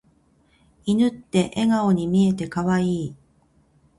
[0.85, 3.15] 犬って笑顔に見えて可愛い。